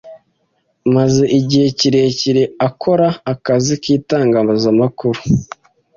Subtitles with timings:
[0.87, 5.19] amaze igihe kirekire akora akazi k’itangazamakuru